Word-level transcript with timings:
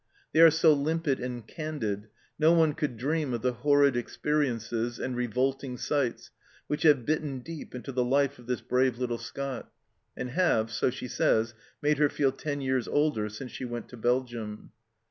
They 0.33 0.39
are 0.39 0.49
so 0.49 0.73
limpid 0.73 1.19
and 1.19 1.45
candid, 1.47 2.07
no 2.39 2.53
one 2.53 2.73
could 2.73 2.97
dream 2.97 3.35
of 3.35 3.43
the 3.43 3.51
horrid 3.53 3.95
experiences 3.95 4.97
and 4.97 5.15
revolting 5.15 5.77
sights 5.77 6.31
which 6.65 6.81
have 6.81 7.05
bitten 7.05 7.41
deep 7.41 7.75
into 7.75 7.91
the 7.91 8.03
life 8.03 8.39
of 8.39 8.47
this 8.47 8.61
brave 8.61 8.97
little 8.97 9.19
Scot, 9.19 9.71
and 10.17 10.31
have, 10.31 10.71
so 10.71 10.89
she 10.89 11.07
says, 11.07 11.53
made 11.83 11.99
her 11.99 12.09
feel 12.09 12.31
ten 12.31 12.61
years 12.61 12.87
older 12.87 13.29
since 13.29 13.51
she 13.51 13.63
went 13.63 13.89
to 13.89 13.97
Belgium. 13.97 14.71